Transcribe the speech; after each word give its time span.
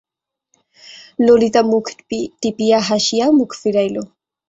ললিতা 1.25 1.61
মুখ 1.71 1.85
টিপিয়া 2.41 2.79
হাসিয়া 2.89 3.25
মুখ 3.37 3.49
ফিরাইল। 3.61 3.97